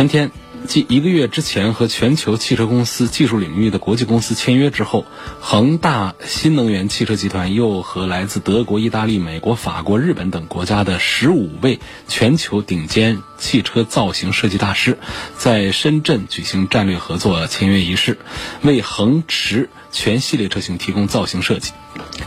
[0.00, 0.30] 前天。
[0.66, 5.04] 即一个月之前和全球汽车公司技术领域的国际公司签约之后，
[5.40, 14.98] 恒大新能源汽车集团又和来自德国、意大利、美国、法国、日本等国家的十五位全球顶尖汽车造型设计大师，
[15.36, 18.18] 在深圳举行战略合作签约仪式，
[18.62, 21.72] 为恒驰全系列车型提供造型设计。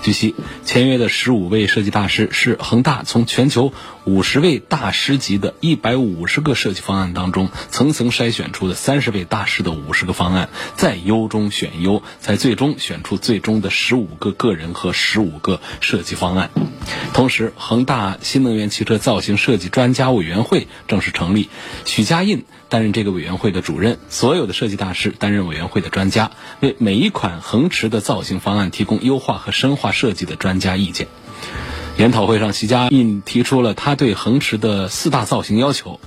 [0.02, 0.36] 据悉，
[0.66, 3.74] 签约的十五位设计大师是恒大从全球
[4.04, 16.50] 五十位大师级的一百五十个设计方案当中层层筛选出的三十位大师的五十个方案，再优中选优，才最终选出最终的十五个个人和十五个设计方案。
[17.14, 21.50] 同时，恒大新能源汽车造型设计专家委员会正式成立，
[21.86, 22.44] 许家印
[22.74, 31.08] 担任这个委员会的主任，所有的设计大师担任委员会的专家，为每一款恒驰的造型方案提供优化和深化设计的专家意见。
[32.00, 36.00] 研讨会上，席家印提出了他对恒驰的四大造型要求：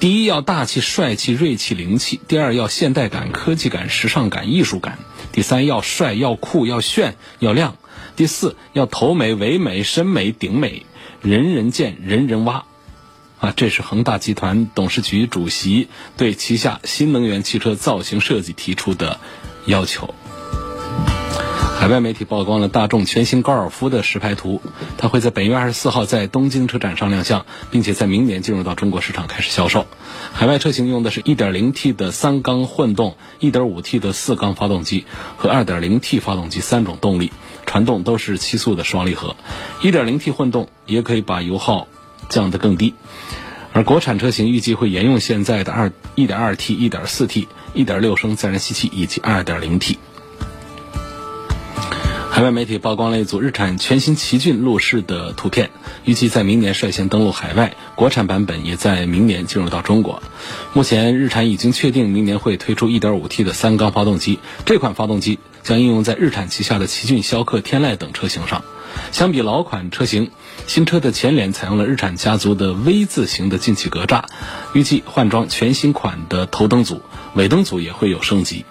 [0.00, 4.94] 第一，要大气、帅气、锐气、灵气；第二，要现代感、科技感、时尚感、艺术感；
[5.30, 7.74] 第三，要帅、要酷、要炫、要亮；
[8.16, 10.84] 第四，要头美、尾美、身美、顶美，
[11.22, 12.64] 人人见、人人挖。
[13.44, 19.20] 啊，这是恒大集团董事局主席对旗下新能源汽车造型设计提出的
[19.66, 20.14] 要求。
[21.76, 24.62] 海外媒体曝光了大众全新高尔夫的实拍图，
[24.96, 29.86] 它会在本月二十四号在东京车展上亮相，并且在明年进入到中国市场开始销售。
[30.32, 35.04] 海外车型用的是 1.0T 的三缸混动、1.5T 的四缸发动机
[35.36, 37.30] 和 2.0T 发动机三种动力，
[37.66, 39.36] 传动都是七速的双离合。
[39.82, 41.88] 1.0T 混动也可以把油耗
[42.28, 42.94] 降得更低。
[43.72, 49.98] 而国产车型预计会沿用现在的二一点二 T、一点四 T、一点六升自然吸气以及二点零 T。
[52.30, 55.70] 海外媒体曝光了一组日产全新奇骏路试的图片，
[56.04, 60.20] 预计在明年率先登陆海外，国产版本也在明年进入到中国。
[60.72, 68.64] 目前，日产已经确定明年会推出 1.5T 的三缸发动机，这款发动机将应用在日产旗下的奇骏、逍客、天籁等车型上。
[69.12, 70.30] 相比老款车型，
[70.66, 74.24] 新车的前脸采用了日产家族的 V 字形的进气格栅，
[74.72, 77.00] 预计换装全新款的头灯组，
[77.34, 78.64] 尾灯组也会有升级。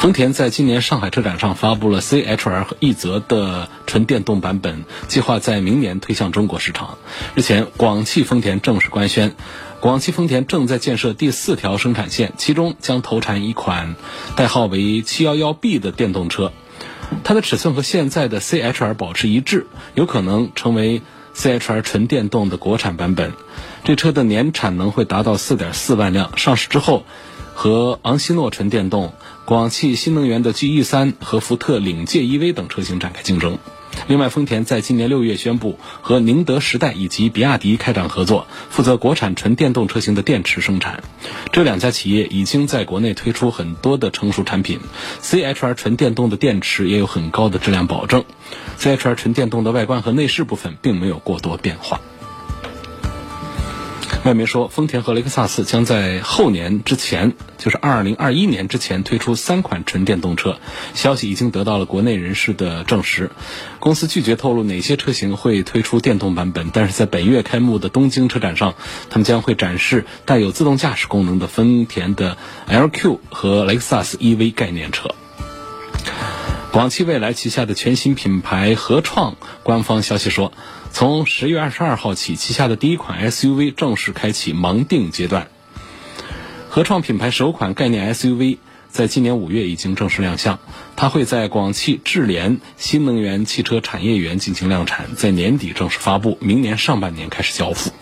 [0.00, 6.98] 丰田在今年上海车展上发布了 CHR 和奕泽的纯电动版本，计划在明年推向中国市场。
[7.34, 9.34] 日前，广汽丰田正式官宣，
[9.80, 13.94] 广汽丰田正在建设第四条生产线，其中将投产一款
[14.36, 16.52] 代号为 711B 的电动车。
[17.22, 21.02] 它的尺寸和现在的 CHR 保持一致，有可能成为
[21.34, 23.32] CHR 纯电动的国产版本。
[23.82, 27.04] 这车的年产能会达到4.4万辆，上市之后
[27.54, 29.14] 和昂希诺纯电动、
[29.44, 33.58] 广汽新能源的 G E 三和福特领界 EV 等车型展开竞争。
[34.06, 41.02] 另外，丰田在今年六月宣布和宁德时代以及比亚迪开展合作，负责国产纯电动车型的电池生产。
[41.52, 44.80] 这两家企业已经在国内推出很多的成熟产品
[45.22, 48.24] ，CHR 纯电动的电池也有很高的质量保证。
[48.78, 52.00] CHR 纯电动的外观和内饰部分并没有过多变化。
[54.24, 60.56] 外媒说，丰田和雷克萨斯将在后年之前，就是二零二一年之前推出三款纯电动车。
[60.94, 63.30] 消息已经得到了国内人士的证实。
[63.80, 68.76] 公司拒绝透露哪些车型会推出电动版本，但是在本月开幕的东京车展上，
[69.10, 75.14] 他们将会展示带有自动驾驶功能的丰田的 LQ 和雷克萨斯 EV 概念车。
[76.74, 80.52] 广汽未来旗下的全新品牌合创，官方消息说。
[80.90, 85.46] 从十月二十二号起，旗下的第一款 SUV 正式开启盲定阶段。
[86.68, 88.58] 合创品牌首款概念 SUV
[88.88, 90.58] 在今年五月已经正式亮相，
[90.96, 97.92] 它会在广汽智联新能源汽车产业园进行量产，在年底正式发布，明年上半年开始交付。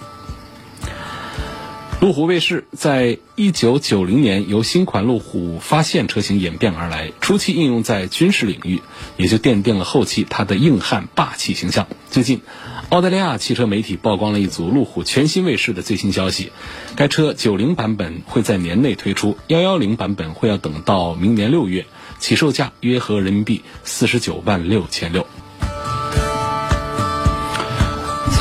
[2.02, 8.82] 路虎卫士在一九九零年由新款路虎发现车型演变而来，初期应用在军事领域，
[9.16, 11.86] 也就奠定了后期它的硬汉霸气形象。
[12.10, 12.40] 最近。
[12.88, 16.50] 澳大利亚汽车媒体曝光了一组路虎全新卫士的最新消息，
[16.96, 21.86] 该车九零版本会在年内推出，幺幺零版本会要等到明年六月，
[22.18, 25.24] 起售价约合人民币四十九万六千六。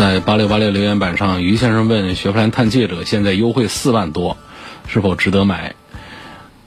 [0.01, 4.35] 在八六八六留言板上，于先生问雪佛兰探界者现在优惠四万多，
[4.87, 5.75] 是否值得买？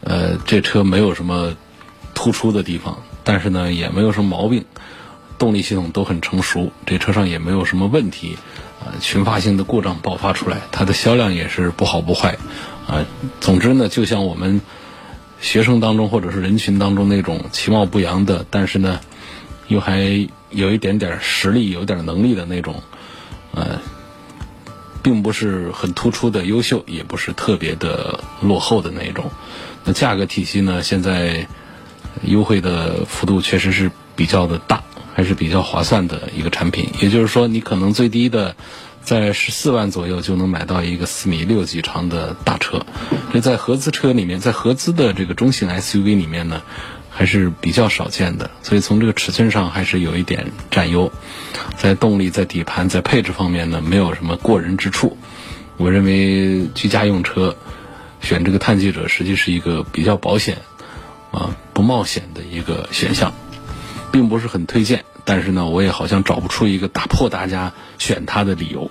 [0.02, 1.56] 呃，这车没有什么
[2.14, 4.64] 突出的地方，但是呢也没有什么毛病，
[5.36, 8.38] 动力系统都很成熟，这车上也没有什么问题，
[8.80, 12.38] 啊，群发性的故障爆发出来，它的销量也是不好不坏，
[12.86, 13.04] 啊，
[13.40, 14.60] 总之呢，就像我们
[15.40, 19.00] 学生当中或者是人群当中那种其貌不扬的，但是呢
[19.66, 22.80] 又还有一点点实力、有点能力的那种，
[23.54, 23.80] 呃，
[25.02, 29.30] 并不是很突出的优秀，也不是特别的落后的那一种。
[29.84, 30.82] 那价格体系呢？
[30.82, 31.46] 现在
[32.22, 34.82] 优惠的幅度确实是比较的大，
[35.14, 36.88] 还是比较划算的一个产品。
[37.00, 38.56] 也就是说，你可能最低的
[39.02, 42.86] 在十四万左右就能买到一个四米六几长的大车。
[43.32, 46.62] 这在合资车里面，在合资的这个中型 SUV 里面呢，
[47.14, 48.50] 还是比较少见的。
[48.62, 51.10] 所以从这个尺寸上还是有一点占优。
[51.78, 55.16] 在动力、在底盘、在配置方面呢，没有什么过人之处。
[55.78, 57.56] 我认为居家用车。
[58.20, 60.56] 选这个探界者实际是一个比较保险，
[61.30, 63.34] 啊不冒险的一个选项，
[64.10, 65.04] 并不是很推荐。
[65.26, 68.90] 但是呢，我也好像找不出一个打破大家选它的理由。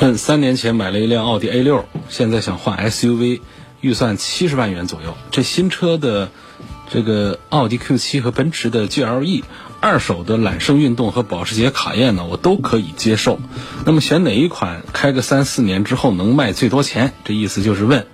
[0.00, 3.40] 嗯三年前买了一辆奥迪 A 六，现在想换 SUV，
[3.80, 5.16] 预算七十万元左右。
[5.30, 6.30] 这新车的
[6.90, 9.42] 这个奥迪 Q 七和奔驰的 GLE。
[9.80, 13.38] 二手的揽胜运动和保时捷卡宴呢，我都可以接受。
[13.84, 17.12] 那么选哪一款开个三四年之后能卖最多钱？
[17.22, 18.06] 这意思就是问：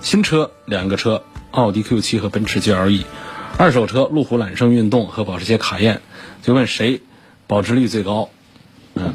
[0.00, 3.02] 新车两个车，奥迪 Q7 和奔驰 GLE；
[3.58, 6.02] 二手车路虎揽胜运动和保时捷卡宴，
[6.44, 7.02] 就问谁
[7.48, 8.28] 保值率最高？
[8.94, 9.12] 嗯，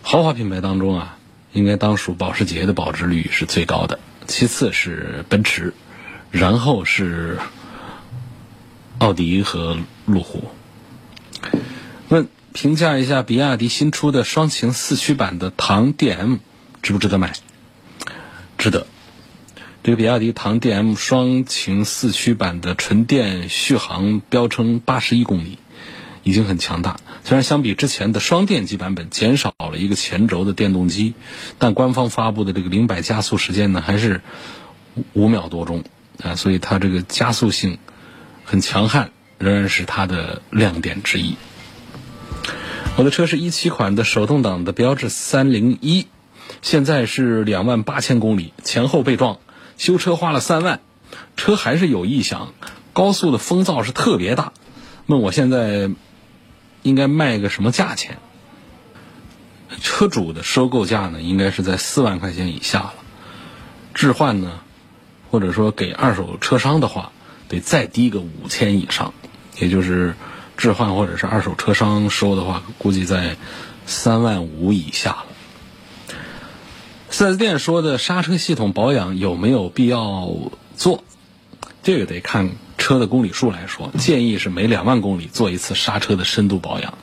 [0.00, 1.15] 豪华品牌当中啊，
[1.56, 5.72] 应该当属保时捷的保值率是最高的，其次是奔驰，
[6.30, 7.38] 然后是
[8.98, 10.50] 奥迪和路虎。
[12.08, 16.40] 问评价一下比亚迪新出的双擎四驱版的唐 DM，
[16.82, 17.32] 值不值得买？
[18.58, 18.86] 值得。
[19.82, 25.58] 这个比亚迪唐 DM 双擎四驱版的纯电续航标称八十一公里，
[26.22, 26.98] 已经很强大。
[27.26, 31.14] 虽然相比之前的双电机版本减少了一个前轴的电动机，
[31.58, 34.22] 但官方发布的这个零百加速时间呢，还是
[35.12, 35.82] 五秒多钟
[36.22, 37.78] 啊，所以它这个加速性
[38.44, 39.10] 很强悍。
[39.38, 41.36] 仍然是它的亮点之一。
[42.96, 46.06] 我的车是一七款的手动挡的标致三零一，
[46.62, 49.38] 现在是两万八千公里，前后被撞，
[49.76, 50.80] 修车花了三万，
[51.36, 52.54] 车还是有异响，
[52.94, 54.54] 高速的风噪是特别大。
[55.04, 55.90] 问我现在
[56.86, 58.18] 应该卖个什么价钱？
[59.82, 62.94] 车主的收购价呢，应该是在四万块钱以下了。
[63.92, 64.60] 置换呢，
[65.30, 67.10] 或者说给二手车商的话，
[67.48, 69.12] 得再低个五千以上。
[69.58, 70.14] 也就是
[70.56, 73.36] 置换或者是二手车商收的话，估计在
[73.86, 75.26] 三万五以下了。
[77.10, 80.30] 四 S 店说的刹车系统保养有没有必要
[80.76, 81.02] 做？
[81.82, 82.50] 这个得看
[82.86, 86.94] 车的公里数来说，建议是每两万公里做一次刹车的深度保养。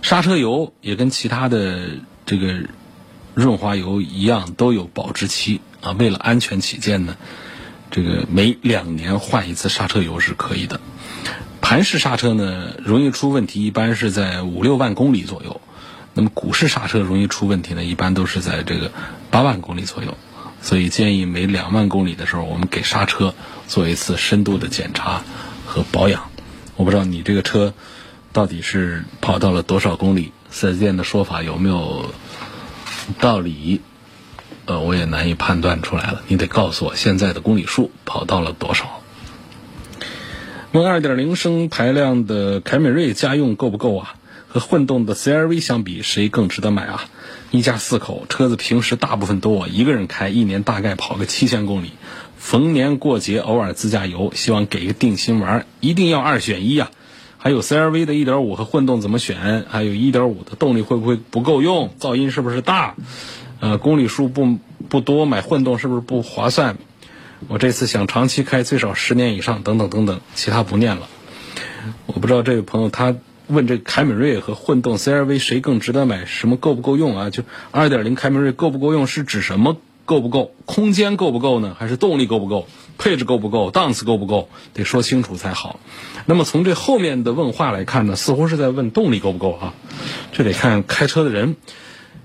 [0.00, 1.90] 刹车油也跟其他的
[2.24, 2.54] 这个
[3.34, 5.92] 润滑油一样，都有保质期啊。
[5.92, 7.18] 为了安全起见呢，
[7.90, 10.80] 这个每两年换一次刹车油是可以的。
[11.60, 15.60] 盘式刹车呢，容易出问题，一般是在五六万公里左右；
[16.14, 18.90] 那么鼓式刹车容易出问题呢，一般都是在这个
[19.30, 20.16] 八万公里左右。
[20.62, 23.34] 所以建议每两万公里的时候，我们给刹车
[23.66, 25.22] 做一次深度的检查
[25.66, 26.30] 和保养。
[26.76, 27.74] 我不知道你这个车
[28.32, 32.12] 到底是跑到了多少公里，四 S 店的说法有没有
[33.18, 33.80] 道理？
[34.66, 36.22] 呃，我也难以判断出来了。
[36.28, 39.00] 你得告诉我现在的公里数跑到了多少。
[40.72, 44.14] 问2.0升排量的凯美瑞家用够不够啊？
[44.52, 47.04] 和混动的 CRV 相比，谁更值得买啊？
[47.52, 51.92] 一家四口，车子平时大部分都我一个人开，一年大概跑个七千公里，
[52.36, 56.90] 逢年过节偶尔自驾游，希望给个定心丸，一定要二选一啊！
[57.38, 59.64] 还有 CRV 的1.5和混动怎么选？
[59.68, 61.94] 还有1.5的动力会不会不够用？
[62.00, 62.96] 噪音是不是大？
[63.60, 66.76] 呃，公里数不不多，买混动是不是不划算？
[67.48, 71.08] 我这次想长期开，最少十年以上，等等等等，其他不念了。
[72.06, 73.16] 我不知道这位朋友他
[73.50, 77.30] 问这凯美瑞和混动 CRV 谁更值得买，什么够不够用啊？
[77.30, 77.42] 就
[77.72, 80.54] 2.0凯美瑞够不够用是指什么够不够？
[80.64, 81.76] 空间够不够呢？
[81.78, 82.66] 还是动力够不够？
[82.96, 83.70] 配置够不够？
[83.70, 84.48] 档次够不够？
[84.72, 85.80] 得说清楚才好。
[86.26, 89.74] 那么从这后面的问话来看呢，似乎是在问动力够不够啊？
[90.32, 91.56] 这得看开车的人。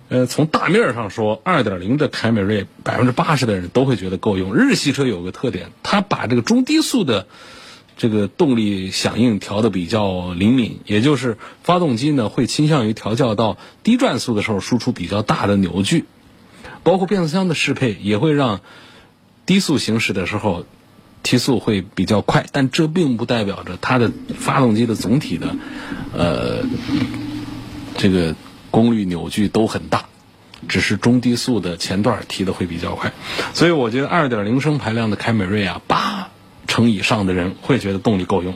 [0.08, 4.55] 呃，从大面上说，二点零的凯美瑞百分之八十的人都会觉得够用。
[4.55, 7.25] 日系车有个特点，它把这个中低速的
[7.98, 16.06] 这个动力响应调的比较灵敏，也就是发动机呢会倾向于调教到低转速的时候输出比较大的扭矩，
[16.84, 18.62] 包括变速箱的适配也会让
[19.46, 20.66] 低速行驶的时候
[21.24, 25.56] 提速会比较快，但这并不代表着它的发动机的总体的
[26.14, 26.64] 呃
[27.98, 28.36] 这个
[28.72, 30.06] 功率扭矩都很大。
[30.68, 33.14] 只是中低速的前段提的会比较快，
[33.54, 36.32] 所以我觉得二点零升排量的凯美瑞啊，八
[36.75, 38.55] 成以上的人会觉得动力够用。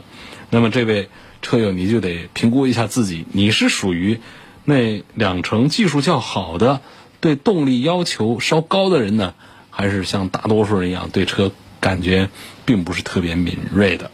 [0.49, 1.07] 那么这位
[1.41, 4.19] 车友你就得评估一下自己，你是属于
[4.65, 6.81] 那两成技术较好的、
[7.21, 9.35] 对动力要求稍高的人呢，
[9.69, 12.29] 还是像大多数人一样对车感觉
[12.65, 14.11] 并不是特别敏锐的？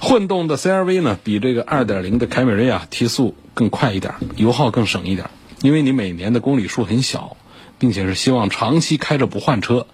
[0.00, 5.28] 混动的 CRV 呢，比这个二点零的凯美瑞啊提速更快一点，油耗更省一点。
[5.60, 7.36] 因为你每年的公里数很小，
[7.78, 9.86] 并且是希望长期开着不换车，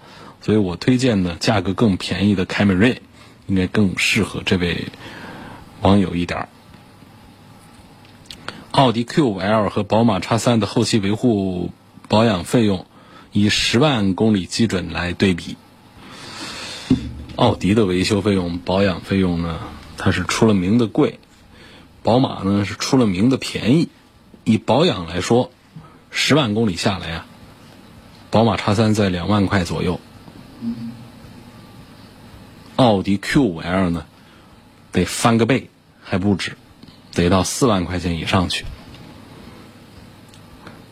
[0.43, 3.01] 所以我推荐呢价格更便宜的凯美瑞，
[3.47, 4.89] 应该更适合这位
[5.81, 6.49] 网友一点。
[8.71, 11.71] 奥迪 Q5L 和宝马 X3 的后期维护
[12.09, 12.85] 保养费用
[13.31, 15.55] 以十万公里基准来对比，
[17.37, 19.59] 奥迪的维修费用、保养费用呢，
[19.97, 21.19] 它是出了名的贵，
[22.01, 23.87] 宝马呢是出了名的便宜。
[24.43, 25.51] 以保养来说，
[26.11, 27.25] 十万公里下来啊，
[28.29, 30.01] 宝马叉三在两万块左右，
[32.75, 34.05] 奥迪 Q 五 L 呢，
[34.91, 35.69] 得翻个倍
[36.01, 36.57] 还不止，
[37.13, 38.65] 得到四万块钱以上去。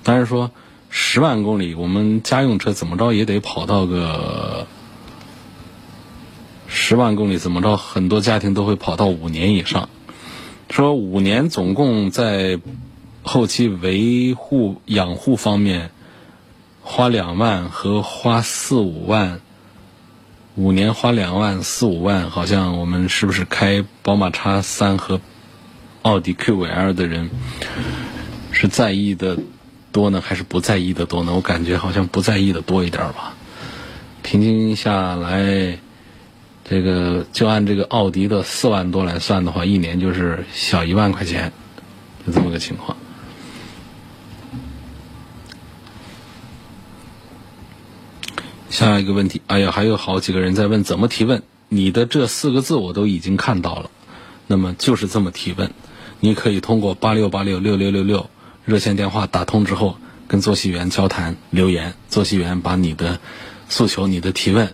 [0.03, 0.51] 但是说
[0.89, 4.67] 十万公里，我们家用车怎么着也得跑到个
[6.67, 9.89] 十万公里，怎么着很多家庭都会跑到五年以上。
[10.69, 12.59] 说五年总共在。
[13.23, 15.91] 后期维护养护方面，
[16.81, 19.41] 花两万和花四五万，
[20.55, 25.21] 五年花两万四五万，好像我们是不是开宝马叉三和
[26.01, 27.29] 奥迪 Q 五 L 的人
[28.51, 29.37] 是在意的
[29.93, 31.33] 多呢，还是不在意的多呢？
[31.33, 33.33] 我感觉好像不在意的多一点吧。
[34.23, 35.77] 平均下来，
[36.65, 41.53] 这个就按这个奥迪的四万多来算的话，一年就是小一万块钱，
[42.27, 42.97] 就这么个情况。
[48.71, 51.43] 下一个问题，哎呀，还有好几个人在问怎么提问。
[51.67, 53.91] 你的这四个字我都已经看到了，
[54.47, 55.71] 那么就是这么提问。
[56.21, 58.29] 你可以通过八六八六六六六六
[58.63, 59.97] 热线电话打通之后，
[60.29, 63.19] 跟坐席员交谈留言，坐席员把你的
[63.67, 64.73] 诉求、你的提问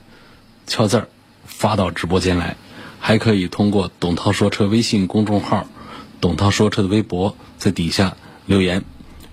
[0.67, 1.07] 敲字儿
[1.45, 2.55] 发到直播间来。
[2.99, 5.67] 还可以通过董涛说车微信公众号、
[6.21, 8.83] 董涛说车的微博在底下留言，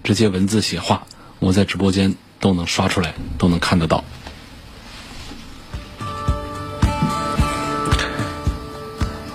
[0.02, 1.06] 直接文字写话，
[1.38, 4.04] 我在直播间都能刷出来，都能看得到。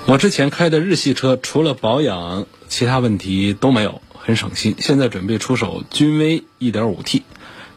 [0.09, 4.73] 我之前开的日系车，除了保养，其他问题都没有，很省心。
[4.79, 7.21] 现在准备出手君威 1.5T，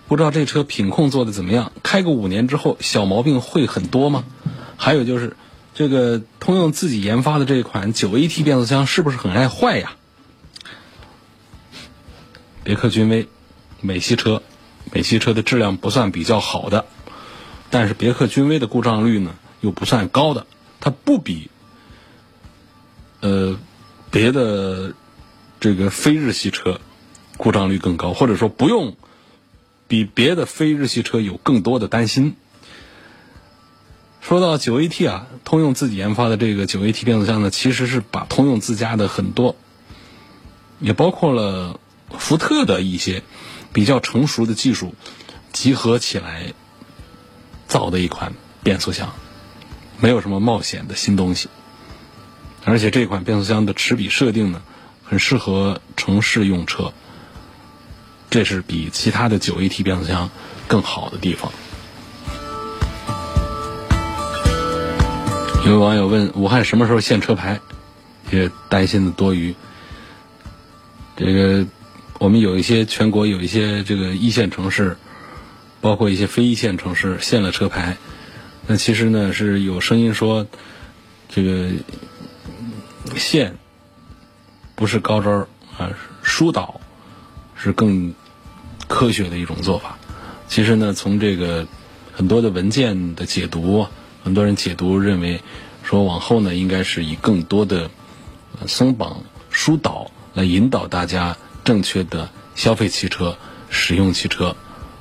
[0.08, 1.72] 不知道这车品控做的怎么样？
[1.82, 4.24] 开个五年之后，小毛病会很多吗？
[4.78, 5.36] 还有就是，
[5.74, 9.92] 这个通用自己研发的这款 9AT 变速箱是不是很爱坏呀？
[12.64, 13.28] 别克君威，
[13.82, 14.42] 美系车，
[14.90, 16.86] 美系车的质量不算比较好的，
[17.68, 20.46] 但是别克君威的故障率呢又不算高的，
[20.80, 21.50] 它不比。
[23.22, 23.56] 呃，
[24.10, 24.94] 别的
[25.60, 26.80] 这个非日系车
[27.36, 28.96] 故障率更高，或者说不用
[29.86, 32.34] 比别的非日系车有更多的担心。
[34.20, 39.54] 说到九 AT 啊，通用自己研发的这个九 AT 变速箱呢，其实是把通用自家的很多，
[40.80, 41.78] 也包括了
[42.18, 43.22] 福特的一些
[43.72, 44.94] 比较成熟的技术
[45.52, 46.54] 集合起来
[47.68, 48.32] 造的一款
[48.64, 49.12] 变速箱，
[50.00, 51.48] 没有什么冒险的新东西。
[52.64, 54.62] 而且这款变速箱的齿比设定呢，
[55.04, 56.92] 很适合城市用车，
[58.30, 60.30] 这是比其他的九 AT 变速箱
[60.68, 61.50] 更好的地方。
[65.66, 67.60] 有网友问武汉什么时候限车牌，
[68.30, 69.54] 也担心的多余。
[71.16, 71.66] 这个
[72.20, 74.96] 我们有一些全国有一些这个一线城市，
[75.80, 77.96] 包括一些非一线城市限了车牌，
[78.68, 80.46] 那其实呢是有声音说
[81.28, 81.70] 这个。
[83.18, 83.56] 限
[84.74, 85.46] 不是高招
[85.78, 85.90] 啊，
[86.22, 86.80] 疏导
[87.56, 88.14] 是更
[88.88, 89.98] 科学的一种做法。
[90.48, 91.66] 其实呢，从这个
[92.12, 93.86] 很多的文件的解读，
[94.22, 95.40] 很多人解读认为，
[95.82, 97.90] 说往后呢，应该是以更多的
[98.66, 103.36] 松绑疏导来引导大家正确的消费汽车、
[103.70, 104.56] 使用汽车，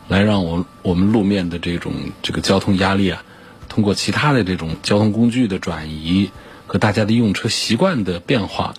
[0.08, 3.24] 来让我我们路面的这种这个交通压力啊，
[3.68, 6.32] 通过其他的这种交通工具的转移。
[6.72, 8.74] 和大家的用车习惯的变化，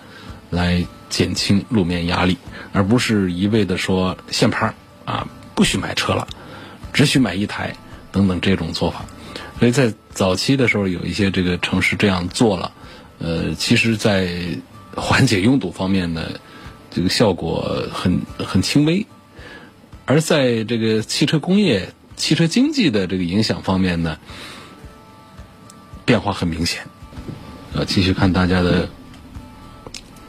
[0.49, 2.39] 来减轻路面压力，
[2.73, 4.73] 而不是一味的说限牌
[5.05, 6.27] 啊，不许买车了，
[6.95, 7.77] 只许买一台
[8.11, 9.05] 等等这种做法。
[9.59, 12.73] 所以在早期的时候，有一些这个城市这样做了，
[13.19, 14.57] 呃，其实，在
[14.97, 16.41] 缓解拥堵方面呢，
[16.91, 19.07] 这个效果很很轻微，
[20.07, 24.19] 而在这个汽车工业、汽车经济的这个影响方面呢，
[26.07, 26.87] 变化很明显。
[27.75, 28.91] 呃，继续看大家的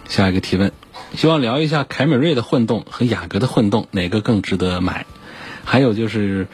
[0.08, 0.72] 下一个提问，
[1.14, 5.06] 希望聊一下凯美瑞的混动和雅阁的混动哪个更值得买？
[5.66, 6.48] 还有就是，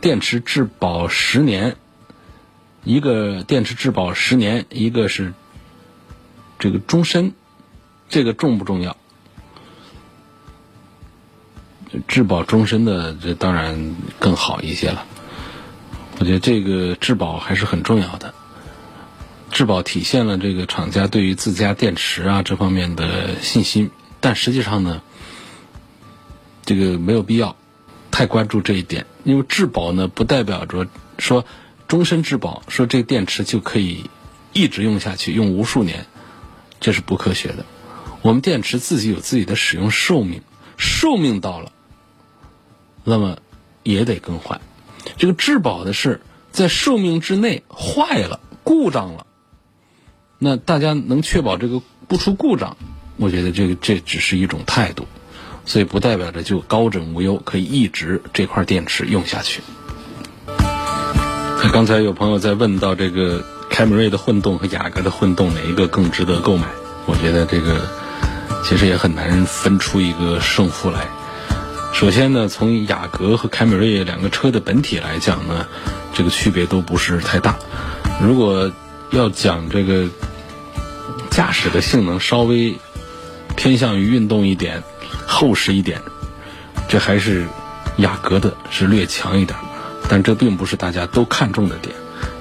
[0.00, 1.76] 电池质保十年，
[2.82, 5.32] 一个电池质保十年，一个是
[6.58, 7.32] 这个终身，
[8.08, 8.96] 这个重不重要？
[12.08, 15.06] 质保终身的，这当然更好一些了。
[16.18, 18.34] 我觉得这个质保还是很重要的。
[19.56, 25.00] 质保体现了这个厂家对于自家电池啊这方面的信心，但实际上呢，
[26.66, 27.56] 这个没有必要
[28.10, 30.86] 太关注这一点，因为质保呢不代表着
[31.18, 31.46] 说
[31.88, 34.10] 终身质保，说这电池就可以
[34.52, 36.04] 一直用下去，用无数年，
[36.78, 37.64] 这是不科学的。
[38.20, 40.42] 我们电池自己有自己的使用寿命，
[40.76, 41.72] 寿命到了，
[43.04, 43.38] 那么
[43.82, 44.60] 也得更换。
[45.16, 46.20] 这个质保的是
[46.52, 49.25] 在寿命之内坏了、故障了。
[50.38, 52.76] 那大家能确保这个不出故障，
[53.16, 55.06] 我觉得这个这只是一种态度，
[55.64, 59.62] 所以不代表着就高枕无忧，可以一直这块电池用下去。
[61.72, 66.66] 刚才有朋友在问到这个凯美瑞的混动和雅阁的混动哪一个更值得购买？
[67.06, 67.80] 我觉得这个
[68.64, 71.06] 其实也很难分出一个胜负来。
[71.92, 75.66] 首先呢，从雅阁和凯美瑞两个车的本体来讲呢，
[76.12, 77.58] 这个区别都不是太大。
[78.20, 78.70] 如果
[79.10, 80.08] 要讲这个
[81.30, 82.74] 驾驶的性能稍微
[83.56, 84.82] 偏向于运动一点、
[85.26, 86.02] 厚实一点，
[86.88, 87.46] 这还是
[87.98, 89.58] 雅阁的是略强一点，
[90.08, 91.94] 但这并不是大家都看重的点。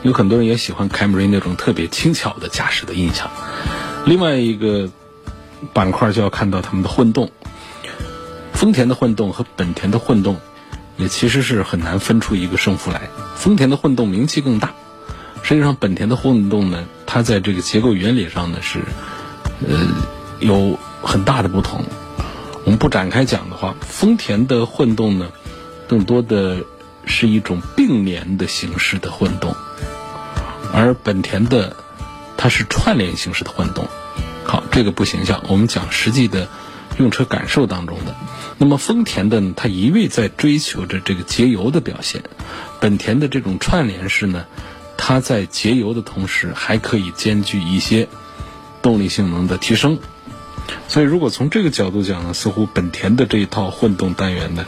[0.04, 3.30] 有很多人也喜欢凯美瑞那种特别轻巧的驾驶的印象。
[4.06, 4.90] 另外一个
[5.74, 7.32] 板块就要看到他们的混动，
[8.54, 10.40] 丰田的混动和本田的混动
[10.98, 13.10] 也其实是很难分出一个胜负来。
[13.36, 14.74] 丰田的混动名气更大。
[15.48, 18.80] 实际上，本田的混动呢，它在这个结构原理上呢是，
[19.68, 19.78] 呃，
[20.40, 21.86] 有很大的不同。
[22.64, 25.30] 我们不展开讲的话，丰田的混动呢，
[25.88, 26.64] 更多的
[27.06, 29.56] 是一种并联的形式的混动，
[30.74, 31.76] 而本田的
[32.38, 33.88] 它是串联形式的混动。
[34.46, 36.48] 好，这个不形象，我们讲实际的
[36.98, 38.16] 用车感受当中的。
[38.58, 42.24] 那么丰田的，它一味在追求着这个节油的表现，
[42.80, 44.48] 本田的这种串联式呢。
[44.98, 48.08] 它在节油的同时，还可以兼具一些
[48.82, 50.00] 动力性能的提升。
[50.88, 54.66] 所以，如果从这个角度讲呢，似乎本田的这一套混动单元呢，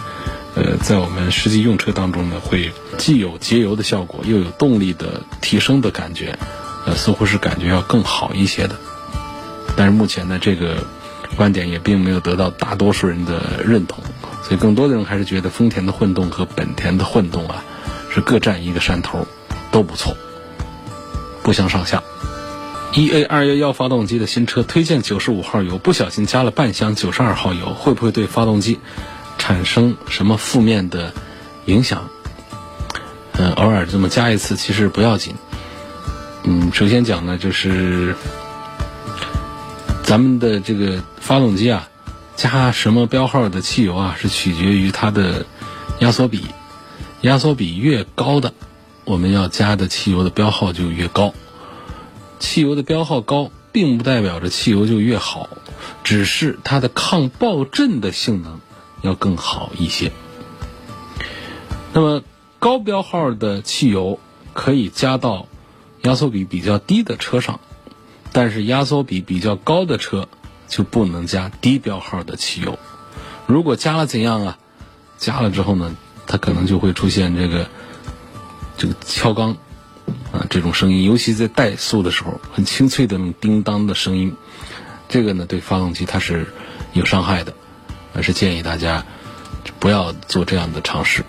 [0.56, 6.38] 呃，在我们实际用车当中呢，会既有节油的效果，又有动力的提升的感觉，
[6.86, 8.76] 呃，似乎是感觉要更好一些的。
[9.76, 10.84] 但是目前呢，这个
[11.36, 14.04] 观点也并没有得到大多数人的认同，
[14.44, 17.64] 所以更多的人还是觉得丰田的混动和本田的混动啊，
[18.14, 19.28] 是各占一个山头。
[19.72, 20.16] 都不错，
[21.44, 22.04] 不相上下。
[22.94, 28.80] E A 二幺幺发动机的新车推荐九十五号油，不小心加了半箱九十二号油，会不会对发动机
[29.38, 31.14] 产生什么负面的
[31.66, 32.10] 影响？
[33.34, 35.36] 嗯，偶尔这么加一次其实不要紧。
[36.44, 38.16] 嗯，首先讲呢，就是
[40.04, 41.90] 咱们的这个发动机啊，
[42.36, 45.46] 加什么标号的汽油啊，是取决于它的
[46.00, 46.46] 压缩比，
[47.22, 48.54] 压缩比越高的。
[49.08, 51.34] 我们要加的汽油的标号就越高，
[52.40, 55.48] 汽油的标号高，并不代表着汽油就越好，
[56.04, 58.60] 只是它的抗爆震的性能
[59.02, 60.12] 要更好一些。
[61.94, 62.22] 那么
[62.60, 64.20] 高标号的汽油
[64.52, 65.48] 可以加到
[66.02, 67.62] 压缩比比较低的车上，
[68.34, 70.28] 但是压缩比比较高的车
[70.68, 72.78] 就不能加低标号的汽油。
[73.46, 74.58] 如果加了怎样啊？
[75.18, 77.70] 加了之后呢，它可能就会出现这个。
[78.78, 79.58] 这个敲缸
[80.32, 84.36] 啊，这种声音，尤其在怠速的时候，很清脆的那种叮当的声音，
[85.10, 86.48] 这个呢对发动机它是
[86.94, 87.54] 有伤害的，
[88.14, 89.04] 还是建议大家
[89.80, 91.24] 不要做这样的尝试。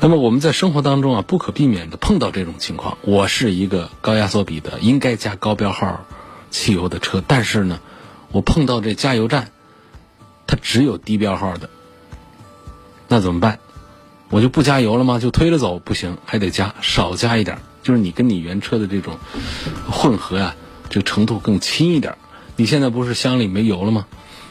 [0.00, 2.98] 那么我们在生活当中啊，不可避免的碰到这种情况。
[3.02, 6.04] 我是一个高压缩比的，应该加高标号
[6.50, 7.80] 汽油的车，但是呢，
[8.30, 9.50] 我碰到这加油站，
[10.46, 11.70] 它只有低标号的，
[13.08, 13.58] 那怎么办？
[14.32, 15.18] 我就不加油了吗？
[15.18, 17.58] 就推着走不行，还得加，少加一点。
[17.82, 19.18] 就是你跟你原车的这种
[19.90, 20.56] 混合呀，
[20.88, 22.16] 这个程度更轻一点。
[22.56, 24.06] 你现在不是箱里没油了吗？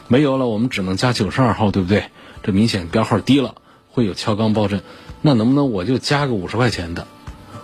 [0.06, 2.04] 没油了，我们只能加九十二号，对不对？
[2.44, 3.56] 这明显标号低了，
[3.90, 4.82] 会有敲缸爆震。
[5.20, 7.08] 那能不能我就加个五十块钱的？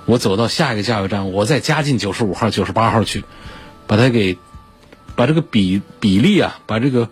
[0.04, 3.22] 我走到下一个加油站，我再加进九十五号、九十八号去，
[3.86, 4.36] 把它给
[5.14, 7.08] 把这个比比例啊，把这个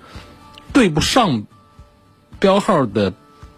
[0.73, 1.45] 对不上
[2.40, 3.12] 标号的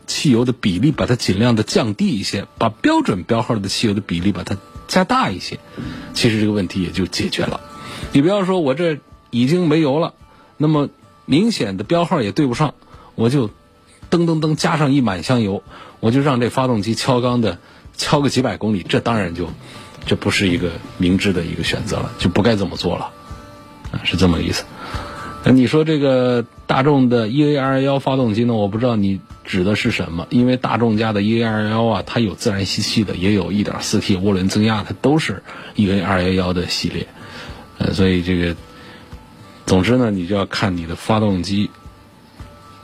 [0.09, 4.57] 汽油的比例，把它尽量的降低一些，把标准标号的汽油的比例把它
[4.89, 5.61] 加大一些，
[6.15, 7.61] 其实这个问题也就解决了。
[8.13, 8.99] 你不要说我这
[9.31, 10.15] 已经没油了，
[10.57, 10.89] 那么
[11.27, 12.75] 明显的标号也对不上，
[13.15, 13.49] 我就
[14.11, 15.63] 噔噔噔加上一满箱油，
[16.01, 17.59] 我就让这发动机敲缸的
[17.97, 19.51] 敲个几百公里，这当然就
[20.07, 23.11] 这不是一个明智的一个选择了，就不该这么做了，
[23.93, 24.65] 啊，是这么个意思。
[25.45, 28.55] 那你说这个大众的 EA211 发动机呢？
[28.55, 35.43] 我不知道你指的是什么，因为大众家的 EA211 啊，它有自然吸气的，也有 1.4T 涡轮增压，它都是
[35.75, 37.09] EA211 的系列。
[37.79, 38.55] 呃，所以这个，
[39.65, 41.71] 总之呢，你就要看你的发动机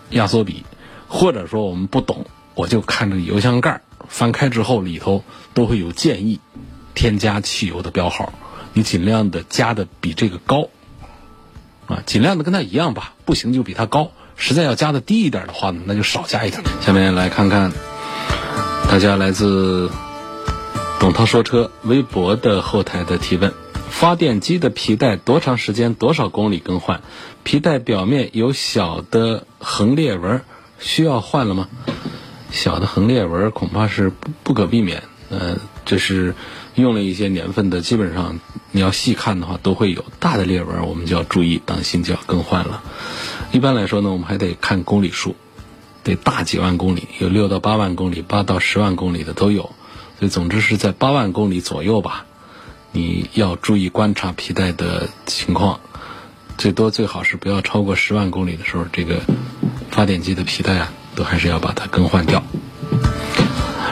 [0.09, 0.65] 压缩比，
[1.07, 2.25] 或者说我们不懂，
[2.55, 5.23] 我就看这个油箱盖翻开之后里头
[5.53, 6.41] 都会有建议
[6.95, 8.33] 添加汽油的标号，
[8.73, 10.71] 你尽量的加的比这个高。
[11.87, 14.11] 啊，尽量的跟它一样吧，不行就比它高。
[14.37, 16.63] 实在要加的低一点的话呢，那就少加一点。
[16.81, 17.73] 下面来看看
[18.91, 19.91] 大家来自
[21.01, 23.53] 董涛说车微博的后台的提问：
[23.89, 27.01] 发电机的皮带多长时间、多少公里更换？
[27.43, 30.43] 皮带表面有小的横裂纹，
[30.79, 31.69] 需要换了吗？
[32.51, 35.03] 小的横裂纹恐怕是不不可避免。
[35.31, 36.35] 呃，这是。
[36.77, 38.41] 用了一些年份的，基本上
[38.73, 42.83] 你要细看的话，都会有大的裂纹，我们就要注意，当心就要更换了。
[43.55, 45.37] 一般来说呢，我们还得看公里数，
[46.03, 49.71] 得大几万公里，有六到八万公里、八到十万公里的都有。
[50.19, 52.27] 所以总之是在八万公里左右吧，
[52.91, 55.79] 你要注意观察皮带的情况，
[56.59, 59.21] 最多最好是不要超过十万公里的时候，这个
[59.89, 62.43] 发电机的皮带啊，都还是要把它更换掉。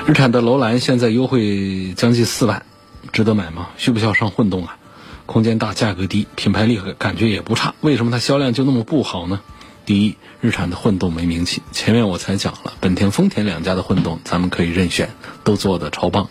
[0.08, 2.66] 日产的楼兰现在优惠将近四万。
[3.12, 3.68] 值得买吗？
[3.76, 4.76] 需不需要上混动啊？
[5.26, 7.74] 空间大，价格低，品牌力感觉也不差。
[7.80, 9.40] 为什么它销量就那么不好呢？
[9.84, 11.62] 第一，日产的混动没名气。
[11.72, 15.10] 前面我才讲了，本田、丰田两家的混动咱们可以任选，
[15.42, 16.28] 都做的超棒。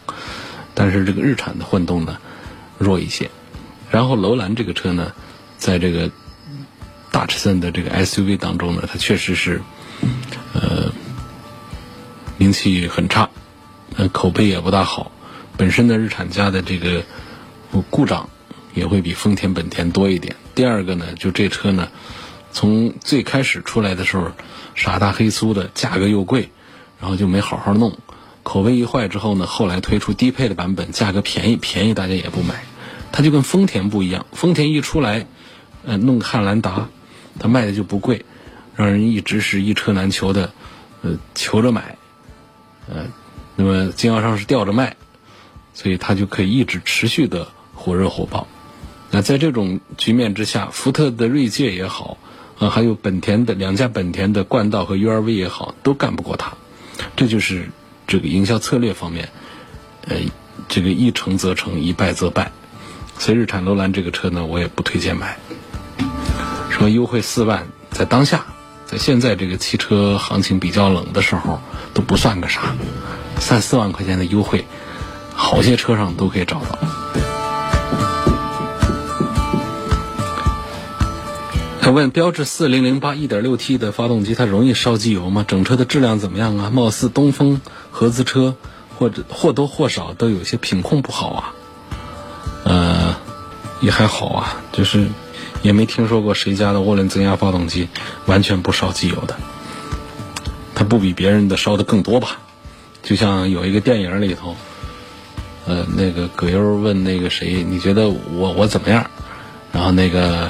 [0.74, 2.18] 但是这个日产的混动呢，
[2.78, 3.30] 弱一些。
[3.90, 5.12] 然后楼兰这个车呢，
[5.58, 6.10] 在这个
[7.12, 9.62] 大尺寸的这个 SUV 当中呢，它确实是，
[10.54, 10.92] 呃，
[12.38, 13.30] 名气很差，
[13.98, 15.12] 呃，口碑也不大好。
[15.58, 17.04] 本身的日产家的这个
[17.90, 18.30] 故障
[18.74, 20.36] 也会比丰田、本田多一点。
[20.56, 21.90] 第二个呢，就这车呢，
[22.52, 24.32] 从最开始出来的时候
[24.76, 26.50] 傻大黑粗的，价格又贵，
[27.00, 27.98] 然后就没好好弄。
[28.44, 32.64] 口碑一坏之后呢，后来推出低配的版本，价格便宜，便宜大家也不买。
[33.12, 35.28] 它就跟丰田不一样，丰田一出来，
[35.86, 36.90] 呃，弄汉兰达，
[37.40, 38.26] 它卖的就不贵，
[38.76, 40.54] 让人一直是一车难求的，
[41.02, 41.98] 呃，求着买，
[42.90, 43.06] 呃，
[43.56, 44.96] 那么经销商是吊着卖。
[45.74, 48.46] 所以它就可以一直持续的火热火爆。
[49.12, 52.18] 那在这种局面之下，福特的锐界也好，
[52.58, 56.54] 啊，还有本田的两家本田的冠道和 URV 也好，都干不过它。
[57.18, 57.70] 这就是
[58.08, 59.30] 这个营销策略方面，
[60.08, 60.16] 呃，
[60.70, 62.52] 这个一成则成，一败则败。
[63.20, 65.38] 所以日产楼兰这个车呢，我也不推荐买。
[66.70, 68.46] 说优惠四万，在当下，
[68.86, 71.60] 在现在这个汽车行情比较冷的时候，
[71.94, 72.76] 都不算个啥。
[73.40, 74.66] 三四万块钱的优惠。
[75.36, 77.21] 好些车上都可以找到。
[81.84, 85.44] 他问：标致四零零八一点六 T 的发动机，它容易烧机油吗？
[85.48, 86.70] 整车的质量怎么样啊？
[86.70, 88.56] 貌似东风合资车
[89.00, 91.56] 或者或多或少都有些品控不好啊。
[92.66, 93.16] 呃，
[93.82, 95.08] 也还好啊，就是
[95.64, 97.90] 也没听说过谁家的涡轮增压发动机
[98.28, 99.36] 完全不烧机油的。
[100.76, 102.38] 它不比别人的烧的更多吧？
[103.02, 104.56] 就像有一个电影里头。
[105.66, 109.10] 呃，那个葛优问那个谁，你觉得我我怎么样？
[109.72, 110.50] 然后那个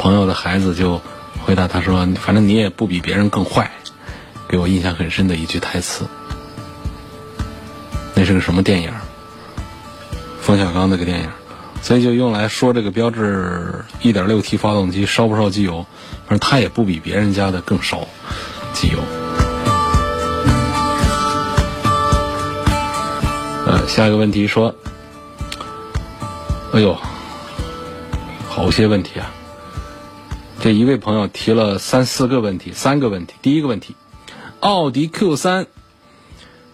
[0.00, 0.98] 朋友的孩子就
[1.44, 3.70] 回答他说：“反正你也不比别人更坏。”
[4.48, 6.06] 给我印象很深的一句台词。
[8.14, 8.90] 那是个什么电影？
[10.40, 11.28] 冯小刚那个电影，
[11.82, 15.84] 所以就用来说这个标致 1.6T 发动机烧不烧机油？
[16.26, 18.00] 反正它也不比别人家的更烧
[18.72, 18.98] 机油。
[23.66, 24.74] 呃下一个问题说
[26.72, 26.96] ：“哎呦，
[28.48, 29.30] 好些问题啊！
[30.62, 33.32] 这一位朋友提了三四个问题，三个问题。
[33.40, 33.96] 第一个问题，
[34.60, 35.66] 奥迪 Q 三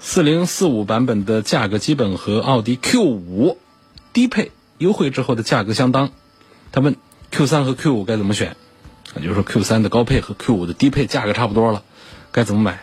[0.00, 3.58] 四零四五版本的价格基本和奥迪 Q 五
[4.12, 6.10] 低配优惠之后的价格相当。
[6.72, 6.96] 他问
[7.30, 8.56] Q 三和 Q 五该怎么选？
[9.14, 11.84] 也就是说 Q 三的高配和 Q 五的低配价格差不多了，
[12.32, 12.82] 该怎么买？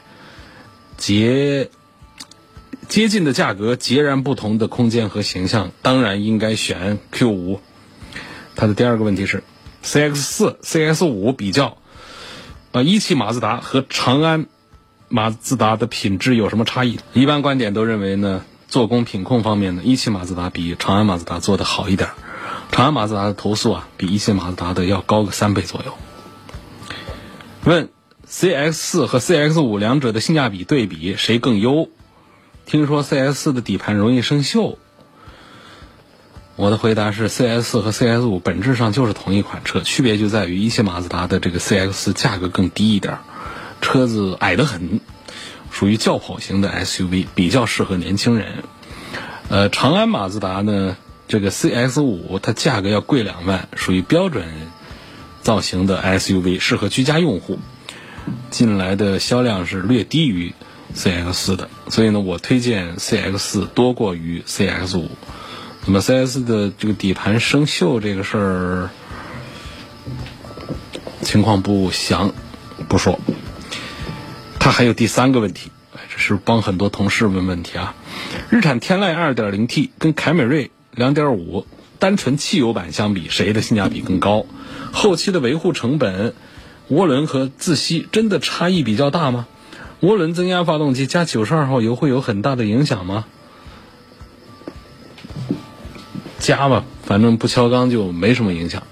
[0.95, 1.69] 接
[2.87, 7.59] 接近的价格，截然不同的空间和形象，当然应该选 Q 五。
[8.55, 9.43] 它的第二个问题是
[9.83, 11.77] ，CX 四、CX 五比较，
[12.71, 14.47] 呃，一汽马自达和长安
[15.09, 16.99] 马自达的品质有什么差异？
[17.13, 22.09] 一般观点都认为呢，做工品控方面呢，一汽马自达比长安马自达做的好一点。
[22.71, 25.93] 长安马自达的投诉啊，比一汽马自达的要高个三倍左右。
[27.65, 27.89] 问
[28.27, 31.89] CX 四和 CX 五两者的性价比对比，谁更优？
[32.65, 34.77] 听说 CX 四的底盘容易生锈。
[36.55, 43.17] 我的回答是，CX 四和 CX 五本质上就是同一款车，区别就在于一汽马自达的这个 CX 四价格更低一点，
[43.81, 44.99] 车子矮得很，
[45.71, 48.63] 属于轿跑型的 SUV，比较适合年轻人。
[49.49, 50.95] 呃，长安马自达呢，
[51.27, 54.45] 这个 CX 五它价格要贵两万，属于标准
[55.41, 57.57] 造型的 SUV，适合居家用户。
[58.51, 60.53] 近来的销量是略低于
[60.95, 65.09] CX 四的，所以呢，我推荐 CX 四多过于 CX 五。
[65.85, 68.89] 那么 CS 的这个底盘生锈这个事儿
[71.21, 72.33] 情况不详，
[72.87, 73.19] 不说。
[74.59, 75.71] 它还有第三个问题，
[76.09, 77.95] 这是帮很多同事问问题啊。
[78.49, 81.65] 日产天籁 2.0T 跟凯美瑞2.5
[81.99, 84.45] 单纯汽油版相比，谁的性价比更高？
[84.93, 86.33] 后期的维护成本，
[86.89, 89.47] 涡轮和自吸真的差异比较大吗？
[90.01, 93.25] 涡轮增压发动机加92号油会有很大的影响吗？
[96.43, 98.83] 加吧，反正不敲缸就没什么影响。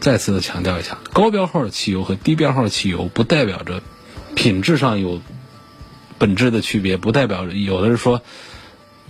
[0.00, 3.82] 再次的强调一下，高标号的汽油和低标号的汽油不代表着
[4.34, 5.20] 品质上有
[6.16, 8.22] 本质的区别，不代表有的人说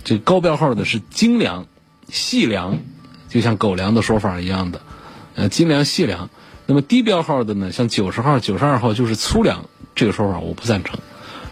[0.03, 1.65] 这高标号的是精良、
[2.09, 2.79] 细粮，
[3.29, 4.81] 就像狗粮的说法一样的，
[5.35, 6.29] 呃，精良细粮。
[6.65, 10.99] 那么低标号的呢，像九十号、九十二号就是粗粮，这个说法我不赞成。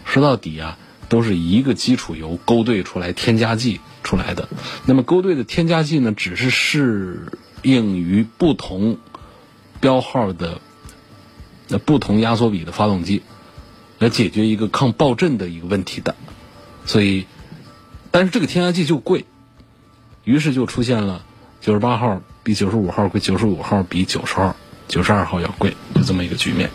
[0.04, 0.76] 说到底啊，
[1.10, 3.80] 都是一个基础油勾兑出来添加剂。
[4.02, 4.48] 出来的，
[4.86, 8.96] 那么勾兑的添加剂呢，只是适应于不同
[9.78, 10.58] 标号的
[11.68, 13.22] 那不同压缩比的发动机，
[13.98, 16.16] 来解决一个抗爆震的一个问题的。
[16.86, 17.26] 所以，
[18.10, 19.26] 但是这个添加剂就贵，
[20.24, 21.26] 于是就出现了
[21.60, 24.56] 九十八号比九十五号贵，九十五号比九十号、
[24.88, 26.70] 九十二号要贵，就这么一个局面。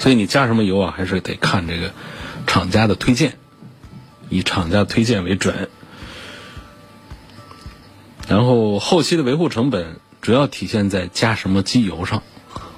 [0.00, 1.94] 所以你加什么油啊，还是得看这个
[2.46, 3.38] 厂家的推荐，
[4.28, 5.68] 以厂家推荐为准。
[8.28, 12.22] 然后后期的维护成本主要体现在加什么机油上。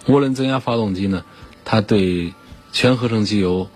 [0.06, 1.24] 涡轮增压发动机呢，
[1.64, 2.32] 它对
[2.72, 3.68] 全合成机油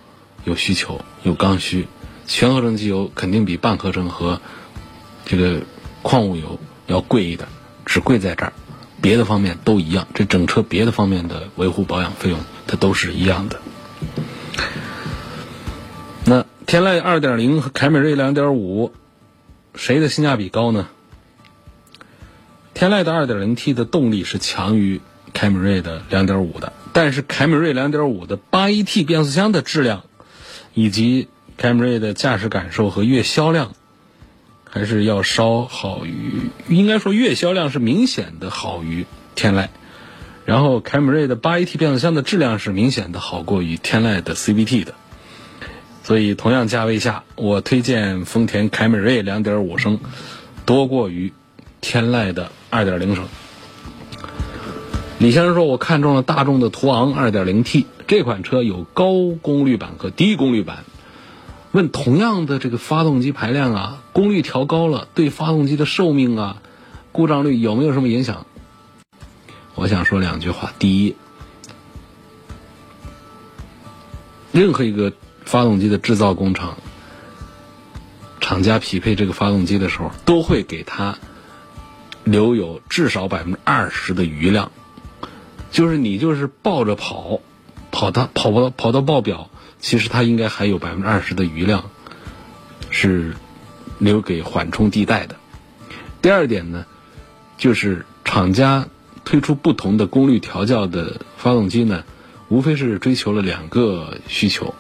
[0.45, 1.87] 有需求，有刚需。
[2.27, 4.41] 全合成机油肯定比半合成和
[5.25, 5.63] 这个
[6.03, 7.49] 矿物油要贵一点，
[7.85, 8.53] 只贵在这儿，
[9.01, 10.07] 别的方面都一样。
[10.15, 13.61] 这整车别的方面的维护保养费用它都是一样的。
[16.73, 18.93] 天籁2.0和凯美瑞2.5，
[19.75, 20.89] 谁的性价比高呢？
[22.73, 25.03] 天籁的 2.0T 的动力是强于
[25.35, 30.05] 凯美瑞的2.5的，但是凯美瑞2.5的 8AT 变速箱的质量，
[30.73, 33.75] 以及凯美瑞的驾驶感受和月销量，
[34.65, 39.05] 还是要稍好于，应该说月销量是明显的好于
[39.35, 39.69] 天籁，
[40.47, 44.95] 然后凯美瑞的 8AT 变速箱的质量是明显的好过于天籁的 CVT 的，
[46.03, 50.01] 所以同样价位下，我推荐丰田凯美瑞2.5升
[50.67, 51.33] 多过于
[51.81, 52.51] 天籁的。
[52.75, 53.29] 二点零升，
[55.19, 59.13] 李先生说：“我看中了大众的途昂二点零 T 这款车有高
[59.43, 60.85] 功率版和低功率版。
[61.71, 66.63] 问同样的这个发动机排量啊，功率调高了，对发动机的寿命啊、
[67.13, 68.47] 故障率有没有什么影响？”
[69.77, 71.15] 我想说两句话：第一，
[74.51, 75.13] 任何一个
[75.45, 76.79] 发动机的制造工厂，
[78.41, 81.19] 厂家匹配这个发动机的时候，都会给它。
[82.25, 84.71] 留有至少百分之二十的余量，
[85.73, 87.41] 就是你就是抱着跑，
[87.91, 89.51] 跑到跑不到跑到爆表，
[89.81, 91.91] 其实它应该还有百分之二十的余量，
[92.91, 93.35] 是
[93.99, 95.35] 留给缓冲地带的。
[96.21, 96.87] 第二点呢，
[97.59, 98.87] 就是厂家
[99.25, 102.05] 推出不同的功率调教的发动机呢，
[102.47, 104.77] 无非是追求了两个需求，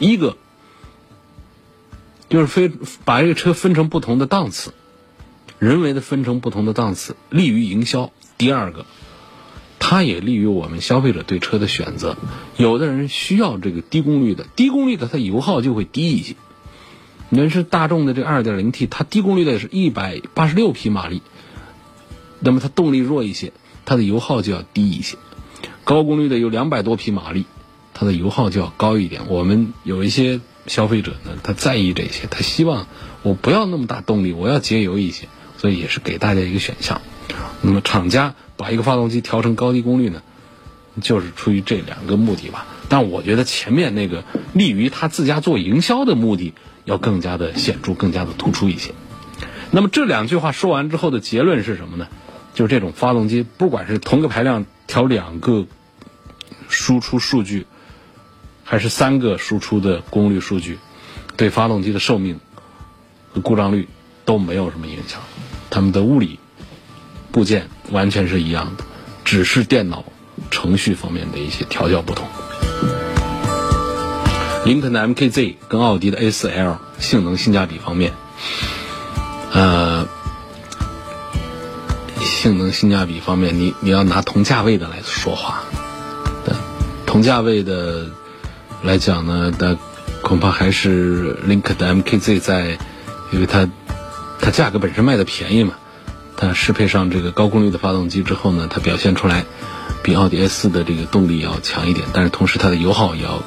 [0.00, 0.36] 一个
[2.28, 2.68] 就是非
[3.04, 4.74] 把这个车分成不同的档次。
[5.58, 8.10] 人为的分成不同的档次，利于营销。
[8.38, 8.86] 第二个，
[9.78, 12.16] 它也利于我们消费者对车的选择。
[12.56, 16.34] 有的人需要这个低功率的，低功率的它油耗就会低一些。
[17.28, 21.20] 你看是大众的这 2.0T，它低功率的是一百八十六匹马力，
[22.38, 23.52] 那么它动力弱一些，
[23.84, 25.18] 它的油耗就要低一些；
[25.84, 27.44] 高功率的有两百多匹马力，
[28.00, 29.28] 它的油耗就要高一点。
[29.28, 32.86] 我们有一些消费者呢，他在意这些，他希望
[33.22, 37.02] 我不要那么大动力，我要节油一些，所以也是给大家一个选项。
[37.60, 40.22] 那么厂家把一个发动机调成高低功率呢，
[41.02, 42.66] 就是出于这两个目的吧。
[42.88, 46.54] 但我觉得前面那个利于他自家做营销的目的
[46.86, 48.94] 要更加的显著，更加的突出一些。
[49.70, 52.08] 那么这两句话说完之后的结论是什么呢？
[52.54, 55.66] 就是这种发动机，不管是同个排量调两个
[56.68, 57.66] 输出数据，
[58.70, 60.78] 还是三个输出的功率数据，
[61.36, 62.38] 对发动机的寿命
[63.34, 63.88] 和故障率
[64.24, 65.20] 都没有什么影响。
[65.70, 66.38] 它们的物理
[67.32, 68.84] 部件完全是一样的，
[69.24, 70.04] 只是电脑
[70.52, 72.28] 程序方面的一些调教不同。
[74.64, 78.12] 林肯的 MKZ 跟奥迪的 A4L 性能性价比方面。
[79.50, 80.06] 呃，
[82.20, 85.64] 性能性价比方面，你你要拿同价位的来说话，
[87.04, 88.06] 同价位的
[88.82, 89.76] 来讲呢，那
[90.22, 92.78] 恐怕还是林肯的 MKZ 在，
[93.30, 93.68] 因为它
[94.40, 95.74] 它价格本身卖的便宜嘛，
[96.36, 99.44] 它适配上这个高功率的发动机之后呢，它表现出来
[100.02, 103.42] 比奥迪 A 四的这个动力要强一点，但是同时它的油耗也要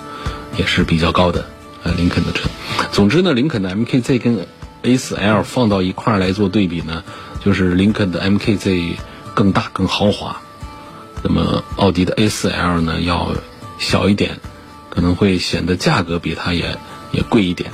[0.58, 1.46] 也是比较高的，
[1.84, 2.50] 呃，林肯的车。
[2.92, 4.46] 总之呢，林肯的 MKZ 跟
[4.84, 7.04] A4L 放到一块儿来做对比呢，
[7.44, 8.96] 就是林肯的 MKZ
[9.34, 10.42] 更大更豪华，
[11.24, 13.34] 那么奥迪的 A4L 呢要
[13.80, 14.40] 小一点，
[14.94, 16.78] 可能会显得价格比它也
[17.12, 17.72] 也贵一点，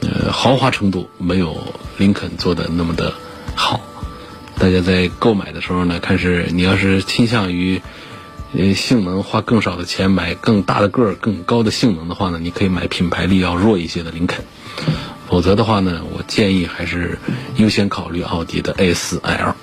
[0.00, 3.12] 呃，豪华程度没有林肯做的那么的
[3.54, 3.82] 好。
[4.58, 7.82] 大家在购买的时候呢，看是你要是倾向于
[8.54, 14.46] 呃性能花更少的钱买更大的个儿、更高的性能的话呢，你可以买品牌力要弱一些的林肯。
[15.28, 17.18] 否则的话呢，我建议还是
[17.56, 19.54] 优先考虑奥迪的 A4L。